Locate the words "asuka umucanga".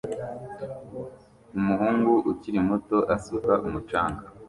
3.15-4.23